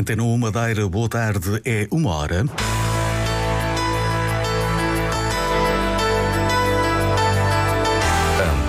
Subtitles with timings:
[0.00, 2.40] Antena 1 Madeira, boa tarde, é uma hora.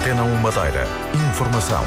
[0.02, 0.86] Antena 1 Madeira,
[1.30, 1.86] informação.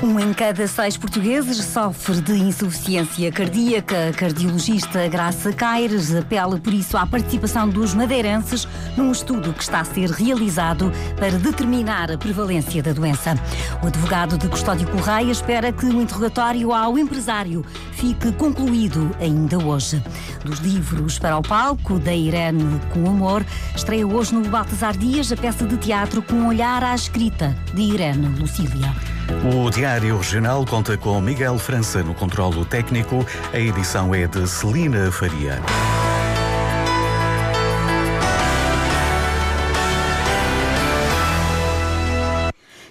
[0.00, 4.10] Um em cada seis portugueses sofre de insuficiência cardíaca.
[4.10, 9.80] A cardiologista Graça Caires apela por isso à participação dos madeirenses num estudo que está
[9.80, 13.34] a ser realizado para determinar a prevalência da doença.
[13.82, 20.00] O advogado de Custódio Correia espera que o interrogatório ao empresário fique concluído ainda hoje.
[20.44, 23.44] Dos livros para o palco, da Irene com Amor,
[23.74, 27.82] estreia hoje no Baltasar Dias a peça de teatro com um olhar à escrita de
[27.82, 29.17] Irene Lucília.
[29.44, 33.24] O Diário Regional conta com Miguel França no controlo técnico.
[33.52, 35.60] A edição é de Celina Faria.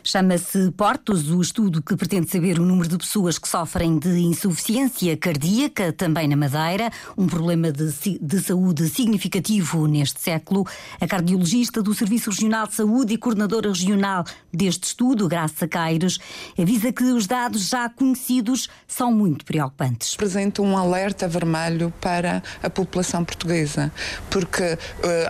[0.08, 5.18] Chama-se Portos, o estudo que pretende saber o número de pessoas que sofrem de insuficiência
[5.18, 10.66] cardíaca, também na Madeira, um problema de, de saúde significativo neste século.
[11.02, 16.20] A cardiologista do Serviço Regional de Saúde e coordenadora regional deste estudo, Graça Caires,
[16.58, 20.14] avisa que os dados já conhecidos são muito preocupantes.
[20.16, 23.92] Apresenta um alerta vermelho para a população portuguesa,
[24.30, 24.78] porque uh,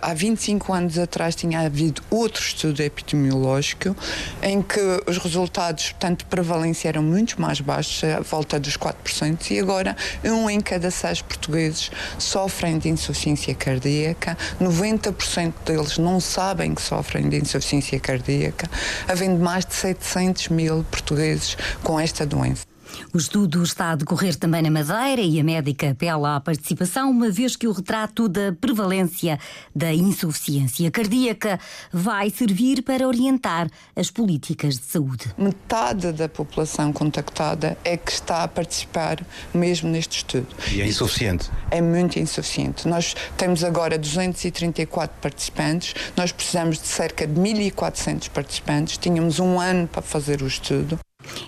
[0.03, 3.95] há 25 anos atrás tinha havido outro estudo epidemiológico
[4.43, 4.79] em que
[5.09, 9.95] os resultados, portanto, de prevalência eram muito mais baixos, à volta dos 4%, e agora
[10.23, 17.29] um em cada seis portugueses sofrem de insuficiência cardíaca, 90% deles não sabem que sofrem
[17.29, 18.69] de insuficiência cardíaca,
[19.07, 22.77] havendo mais de 700 mil portugueses com esta doença.
[23.13, 27.29] O estudo está a decorrer também na Madeira e a médica apela à participação, uma
[27.29, 29.39] vez que o retrato da prevalência
[29.75, 31.59] da insuficiência cardíaca
[31.91, 35.33] vai servir para orientar as políticas de saúde.
[35.37, 40.47] Metade da população contactada é que está a participar mesmo neste estudo.
[40.71, 41.49] E é insuficiente?
[41.71, 42.87] É muito insuficiente.
[42.87, 49.87] Nós temos agora 234 participantes, nós precisamos de cerca de 1.400 participantes, tínhamos um ano
[49.87, 50.99] para fazer o estudo.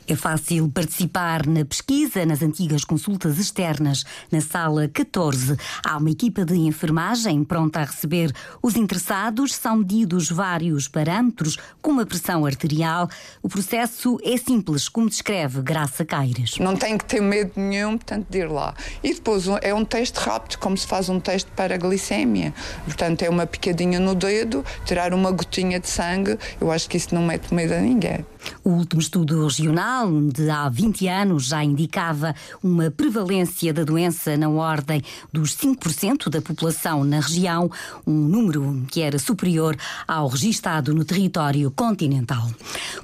[0.09, 5.55] É fácil participar na pesquisa nas antigas consultas externas, na sala 14.
[5.85, 9.53] Há uma equipa de enfermagem pronta a receber os interessados.
[9.53, 13.07] São medidos vários parâmetros, como a pressão arterial.
[13.43, 16.57] O processo é simples, como descreve Graça Caires.
[16.57, 18.73] Não tem que ter medo nenhum, portanto, de ir lá.
[19.03, 22.51] E depois é um teste rápido, como se faz um teste para a glicémia.
[22.83, 26.35] Portanto, é uma picadinha no dedo, tirar uma gotinha de sangue.
[26.59, 28.25] Eu acho que isso não mete medo a ninguém.
[28.63, 34.49] O último estudo regional, de há 20 anos, já indicava uma prevalência da doença na
[34.49, 35.01] ordem
[35.31, 37.69] dos 5% da população na região,
[38.05, 39.77] um número que era superior
[40.07, 42.49] ao registado no território continental.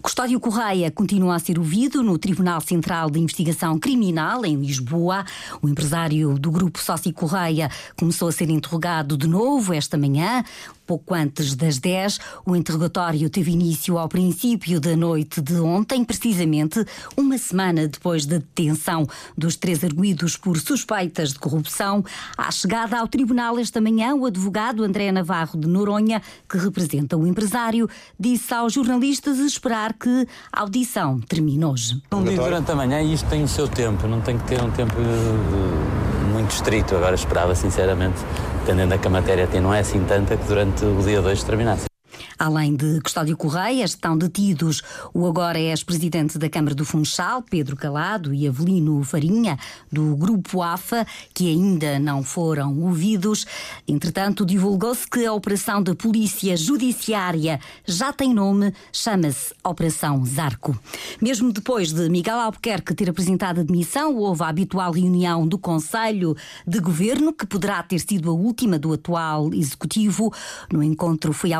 [0.01, 5.25] Custódio Correia continua a ser ouvido no Tribunal Central de Investigação Criminal, em Lisboa.
[5.61, 10.43] O empresário do grupo Sócio Correia começou a ser interrogado de novo esta manhã
[10.85, 12.19] pouco antes das 10.
[12.45, 16.85] O interrogatório teve início ao princípio da noite de ontem, precisamente
[17.17, 19.07] uma semana depois da detenção
[19.37, 22.03] dos três arguídos por suspeitas de corrupção.
[22.37, 27.25] À chegada ao tribunal esta manhã, o advogado André Navarro de Noronha, que representa o
[27.25, 32.01] empresário, disse aos jornalistas esperar que a audição termine hoje.
[32.11, 34.71] Não digo durante a manhã isto tem o seu tempo, não tem que ter um
[34.71, 36.95] tempo eh, muito estrito.
[36.95, 38.17] Agora esperava, sinceramente,
[38.65, 41.43] dependendo da que a matéria tem, não é assim tanta que durante o dia 2
[41.43, 41.94] terminasse.
[42.37, 44.81] Além de Custódio Correia, estão detidos
[45.13, 49.57] o agora ex-presidente da Câmara do Funchal, Pedro Calado, e Avelino Farinha,
[49.91, 53.45] do Grupo AFA, que ainda não foram ouvidos.
[53.87, 60.77] Entretanto, divulgou-se que a operação da Polícia Judiciária já tem nome, chama-se Operação Zarco.
[61.21, 66.35] Mesmo depois de Miguel Albuquerque ter apresentado a demissão, houve a habitual reunião do Conselho
[66.67, 70.33] de Governo, que poderá ter sido a última do atual Executivo.
[70.71, 71.53] No encontro foi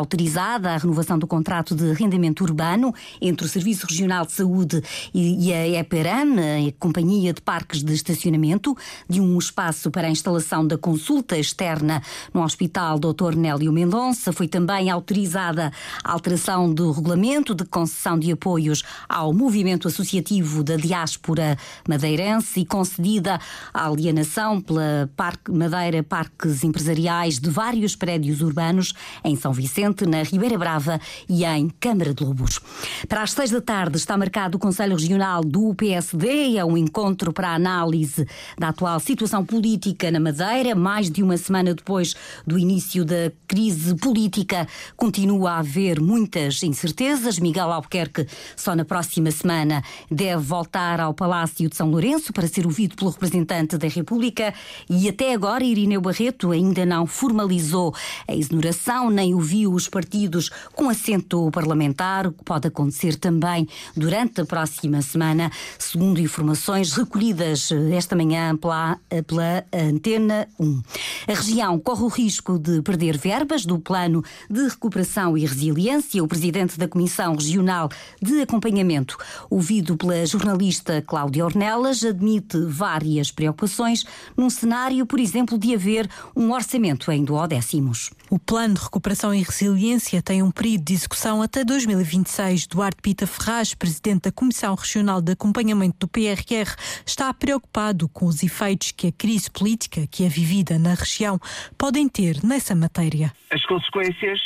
[0.46, 4.82] autorizada a renovação do contrato de arrendamento urbano entre o Serviço Regional de Saúde
[5.14, 8.78] e a EPERAM, a Companhia de Parques de Estacionamento,
[9.10, 12.02] de um espaço para a instalação da consulta externa
[12.34, 13.36] no Hospital Dr.
[13.36, 14.32] Nélio Mendonça.
[14.32, 15.72] Foi também autorizada
[16.04, 21.58] a alteração do regulamento de concessão de apoios ao movimento associativo da diáspora
[21.88, 23.40] madeirense e concedida
[23.74, 28.94] a alienação pela Parque Madeira Parques Empresariais de vários prédios urbanos
[29.24, 31.00] em São Vicente, na Ribeira Brava
[31.30, 32.60] e em Câmara de Lobos.
[33.08, 37.32] Para as seis da tarde está marcado o Conselho Regional do PSD, é um encontro
[37.32, 38.28] para a análise
[38.60, 42.16] da atual situação política na Madeira, mais de uma semana depois
[42.46, 44.68] do início da crise política.
[44.98, 47.40] Continua a haver muitas incertezas.
[47.40, 48.28] Miguel Albuquerque
[48.58, 53.10] só na próxima semana deve voltar ao Palácio de São Lourenço para ser ouvido pelo
[53.10, 54.54] representante da República
[54.90, 57.96] e até agora Irineu Barreto ainda não formalizou
[58.28, 60.25] a exoneração nem ouviu os partidos
[60.74, 67.72] com assento parlamentar, o que pode acontecer também durante a próxima semana, segundo informações recolhidas
[67.92, 70.82] esta manhã pela, pela Antena 1.
[71.28, 76.24] A região corre o risco de perder verbas do Plano de Recuperação e Resiliência.
[76.24, 77.90] O presidente da Comissão Regional
[78.22, 79.18] de Acompanhamento,
[79.50, 84.06] ouvido pela jornalista Cláudia Ornelas, admite várias preocupações
[84.36, 88.12] num cenário, por exemplo, de haver um orçamento em duodécimos.
[88.30, 92.68] O Plano de Recuperação e Resiliência tem um período de execução até 2026.
[92.68, 96.76] Duarte Pita Ferraz, presidente da Comissão Regional de Acompanhamento do PRR,
[97.06, 101.40] está preocupado com os efeitos que a crise política que é vivida na região
[101.78, 103.32] podem ter nessa matéria.
[103.50, 104.40] As consequências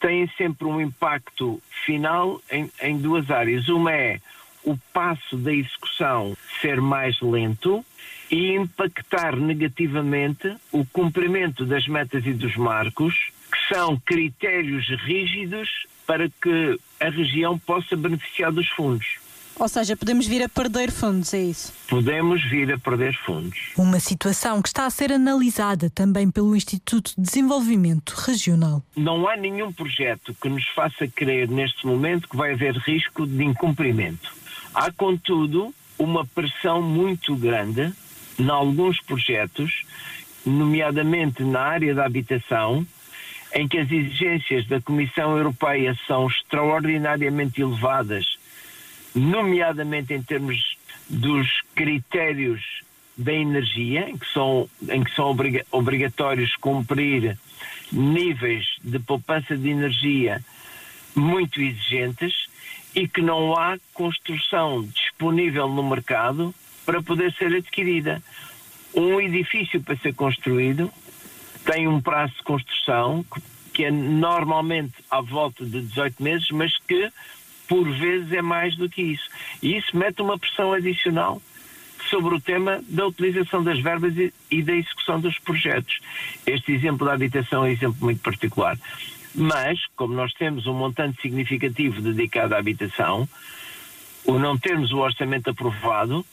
[0.00, 3.68] têm sempre um impacto final em, em duas áreas.
[3.68, 4.20] Uma é
[4.64, 7.84] o passo da execução ser mais lento
[8.30, 13.30] e impactar negativamente o cumprimento das metas e dos marcos,
[13.68, 15.68] são critérios rígidos
[16.06, 19.18] para que a região possa beneficiar dos fundos.
[19.58, 21.72] Ou seja, podemos vir a perder fundos, é isso?
[21.88, 23.72] Podemos vir a perder fundos.
[23.76, 28.82] Uma situação que está a ser analisada também pelo Instituto de Desenvolvimento Regional.
[28.94, 33.44] Não há nenhum projeto que nos faça crer neste momento que vai haver risco de
[33.44, 34.30] incumprimento.
[34.74, 37.94] Há, contudo, uma pressão muito grande
[38.38, 39.84] em alguns projetos,
[40.44, 42.86] nomeadamente na área da habitação,
[43.54, 48.38] em que as exigências da Comissão Europeia são extraordinariamente elevadas
[49.16, 50.76] nomeadamente em termos
[51.08, 52.82] dos critérios
[53.16, 57.38] da energia, em que são, em que são obriga obrigatórios cumprir
[57.90, 60.44] níveis de poupança de energia
[61.14, 62.46] muito exigentes
[62.94, 66.54] e que não há construção disponível no mercado
[66.84, 68.22] para poder ser adquirida.
[68.94, 70.90] Um edifício para ser construído
[71.66, 73.26] tem um prazo de construção
[73.74, 77.12] que é normalmente à volta de 18 meses, mas que
[77.68, 79.28] por vezes é mais do que isso.
[79.62, 81.42] E isso mete uma pressão adicional
[82.08, 84.14] sobre o tema da utilização das verbas
[84.50, 85.98] e, da execução dos projetos.
[86.46, 88.78] Este exemplo da habitação é um exemplo muito particular.
[89.34, 93.28] Mas, como nós temos um montante significativo dedicado à habitação,
[94.24, 96.24] o não termos o orçamento aprovado,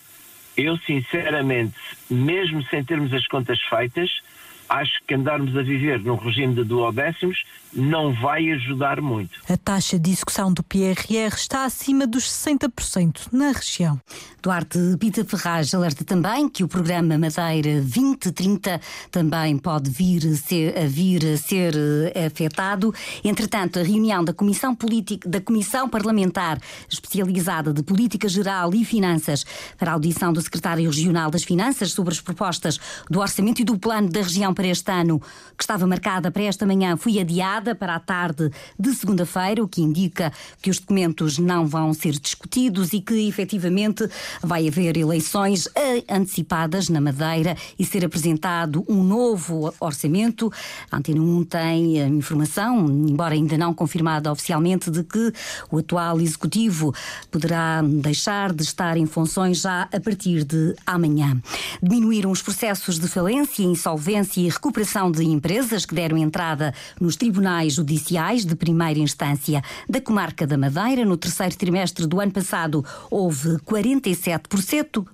[0.56, 1.76] eu sinceramente,
[2.10, 4.22] mesmo sem termos as contas feitas,
[4.70, 7.44] acho que andarmos a viver num regime de duodécimos
[7.76, 9.40] não vai ajudar muito.
[9.50, 14.00] A taxa de execução do PRR está acima dos 60% na região.
[14.42, 18.80] Duarte Pita Ferraz alerta também que o programa Madeira 2030
[19.10, 21.74] também pode vir a ser, a vir a ser
[22.14, 22.94] eh, afetado.
[23.24, 26.60] Entretanto, a reunião da Comissão, Política, da Comissão Parlamentar
[26.90, 29.46] Especializada de Política Geral e Finanças
[29.78, 33.78] para a audição do Secretário Regional das Finanças sobre as propostas do Orçamento e do
[33.78, 35.22] Plano da Região para este ano,
[35.58, 39.82] que estava marcada para esta manhã, foi adiada para a tarde de segunda-feira, o que
[39.82, 44.08] indica que os documentos não vão ser discutidos e que efetivamente
[44.42, 45.68] vai haver eleições
[46.10, 50.52] antecipadas na Madeira e ser apresentado um novo orçamento.
[50.92, 55.34] A Antena 1 tem a informação, embora ainda não confirmada oficialmente, de que
[55.72, 56.94] o atual executivo
[57.32, 61.42] poderá deixar de estar em funções já a partir de amanhã.
[61.82, 67.74] Diminuíram os processos de falência, insolvência e recuperação de empresas que deram entrada nos tribunais
[67.74, 71.06] judiciais de primeira instância da comarca da Madeira.
[71.06, 75.06] No terceiro trimestre do ano passado, houve 47%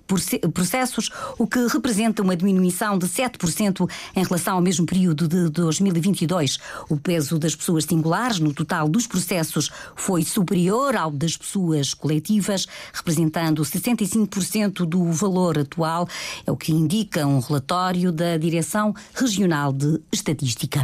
[0.52, 6.58] processos, o que representa uma diminuição de 7% em relação ao mesmo período de 2022.
[6.88, 12.66] O peso das pessoas singulares no total dos processos foi superior ao das pessoas coletivas,
[12.92, 16.08] representando 65% do valor atual,
[16.46, 20.80] é o que indica um relatório da Direção Regional de Estatística.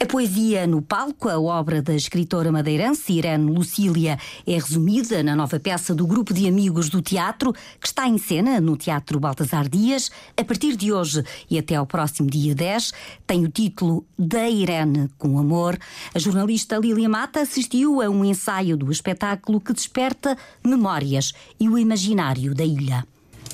[0.00, 4.16] A poesia no palco, a obra da escritora madeirense Irene Lucília,
[4.46, 8.60] é resumida na nova peça do grupo de amigos do teatro, que está em cena
[8.60, 12.92] no Teatro Baltasar Dias, a partir de hoje e até ao próximo dia 10.
[13.26, 15.76] Tem o título Da Irene com Amor.
[16.14, 21.76] A jornalista Lília Mata assistiu a um ensaio do espetáculo que desperta memórias e o
[21.76, 23.04] imaginário da ilha.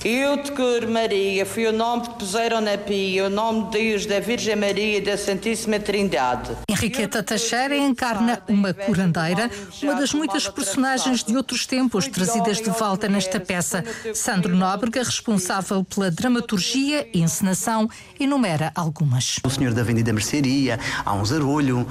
[0.02, 4.07] Eu te curo, Maria, foi o nome que puseram na pia, o nome de Deus,
[4.07, 6.57] da Virgem Maria e da Santíssima Trindade.
[6.71, 9.50] Henriqueta Teixeira encarna uma curandeira,
[9.83, 13.85] uma das muitas personagens de outros tempos trazidas de volta nesta peça.
[14.14, 17.87] Sandro Nóbrega, responsável pela dramaturgia e encenação,
[18.19, 19.37] enumera algumas.
[19.45, 21.87] O senhor da Vendida Mercearia, há um zarolho,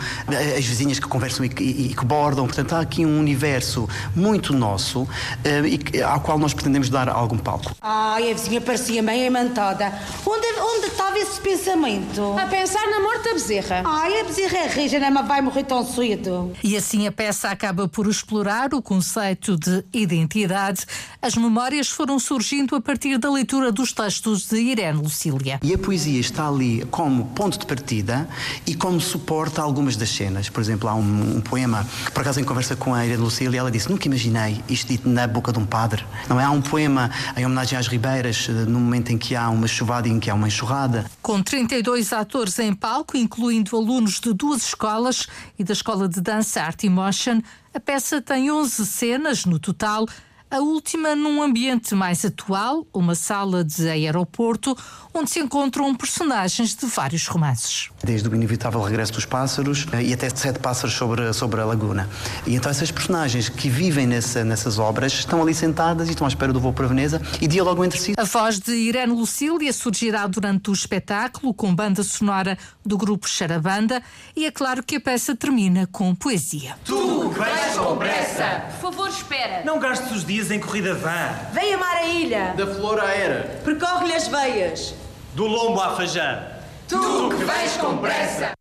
[0.58, 4.52] as vizinhas que conversam e que, e que bordam, portanto há aqui um universo muito
[4.52, 5.08] nosso
[5.44, 5.62] eh,
[5.94, 7.76] e ao qual nós pretendemos dar algum palco.
[8.02, 9.92] Ai, a vizinha parecia meio imantada.
[10.26, 12.34] Onde, onde estava esse pensamento?
[12.40, 13.84] A pensar na morte da bezerra.
[13.84, 16.54] Ai, a bezerra é rija, não vai morrer tão cedo.
[16.64, 20.86] E assim a peça acaba por explorar o conceito de identidade.
[21.22, 25.60] As memórias foram surgindo a partir da leitura dos textos de Irene Lucília.
[25.62, 28.30] E a poesia está ali como ponto de partida
[28.66, 30.48] e como suporta algumas das cenas.
[30.48, 33.60] Por exemplo, há um, um poema que, por acaso, em conversa com a Irene Lucília,
[33.60, 36.06] ela disse: Nunca imaginei isto dito na boca de um padre.
[36.30, 36.46] Não é?
[36.46, 40.08] Há um poema em homenagem às Ribeiras, eh, no momento em que há uma chuvada
[40.08, 41.06] e em que há uma enxurrada.
[41.22, 45.28] Com 32 atores em palco, incluindo alunos de duas escolas
[45.58, 47.42] e da Escola de Dança Art Motion,
[47.74, 50.06] a peça tem 11 cenas no total
[50.52, 54.76] a última num ambiente mais atual, uma sala de aeroporto,
[55.14, 57.90] onde se encontram personagens de vários romances.
[58.04, 62.10] Desde o inevitável regresso dos pássaros eh, e até sete pássaros sobre, sobre a laguna.
[62.48, 66.30] E então essas personagens que vivem nessa, nessas obras estão ali sentadas e estão à
[66.30, 68.14] espera do voo para Veneza e dialogam entre si.
[68.18, 74.02] A voz de Irene Lucília surgirá durante o espetáculo com banda sonora do grupo Charabanda
[74.36, 76.76] e é claro que a peça termina com poesia.
[76.86, 78.64] Tu que vais com pressa!
[78.80, 79.64] Por favor, espera.
[79.66, 81.36] Não gastes os dias em corrida vã.
[81.52, 82.54] Vem amar a ilha.
[82.56, 83.62] Da flor à era.
[83.64, 84.96] Percorre-lhe as veias.
[85.36, 86.40] Do lombo à fajã.
[86.88, 86.98] Tu
[87.38, 88.54] que vais com pressa!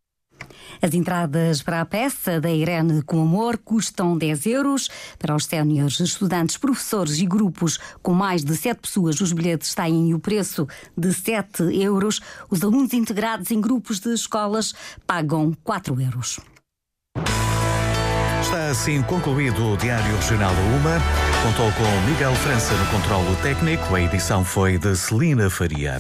[0.82, 4.88] As entradas para a peça da Irene com Amor custam 10 euros.
[5.18, 10.12] Para os séniores, estudantes, professores e grupos com mais de 7 pessoas, os bilhetes têm
[10.14, 10.66] o preço
[10.97, 12.20] de 7 euros.
[12.50, 14.75] Os alunos integrados em grupos de escolas
[15.06, 16.38] pagam 4 euros.
[18.49, 21.02] Está assim concluído o Diário Regional da UMA.
[21.43, 23.95] Contou com Miguel França no controlo técnico.
[23.95, 25.97] A edição foi de Celina Faria.